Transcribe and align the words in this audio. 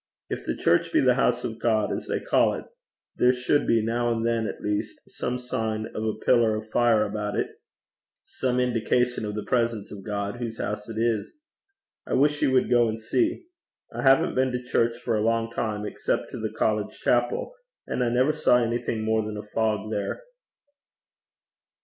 If 0.31 0.47
the 0.47 0.55
church 0.57 0.91
be 0.91 0.99
the 0.99 1.13
house 1.13 1.43
of 1.43 1.59
God, 1.59 1.93
as 1.93 2.07
they 2.07 2.19
call 2.19 2.55
it, 2.55 2.65
there 3.17 3.31
should 3.31 3.67
be, 3.67 3.85
now 3.85 4.11
and 4.11 4.25
then 4.25 4.47
at 4.47 4.59
least, 4.59 4.99
some 5.07 5.37
sign 5.37 5.85
of 5.93 6.03
a 6.03 6.17
pillar 6.25 6.55
of 6.55 6.71
fire 6.71 7.05
about 7.05 7.35
it, 7.37 7.51
some 8.23 8.59
indication 8.59 9.25
of 9.25 9.35
the 9.35 9.43
presence 9.45 9.91
of 9.91 10.03
God 10.03 10.37
whose 10.37 10.57
house 10.57 10.89
it 10.89 10.97
is. 10.97 11.31
I 12.07 12.13
wish 12.13 12.41
you 12.41 12.49
would 12.51 12.67
go 12.67 12.89
and 12.89 12.99
see. 12.99 13.45
I 13.93 14.01
haven't 14.01 14.33
been 14.33 14.51
to 14.53 14.63
church 14.63 14.97
for 14.97 15.15
a 15.15 15.21
long 15.23 15.51
time, 15.51 15.85
except 15.85 16.31
to 16.31 16.39
the 16.39 16.49
college 16.51 16.97
chapel, 17.01 17.53
and 17.85 18.03
I 18.03 18.09
never 18.09 18.33
saw 18.33 18.57
anything 18.57 19.03
more 19.03 19.23
than 19.23 19.37
a 19.37 19.43
fog 19.53 19.91
there.' 19.91 20.23